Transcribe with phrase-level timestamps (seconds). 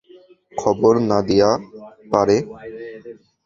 [0.53, 1.49] খবর না দিয়া
[2.11, 2.37] পারে?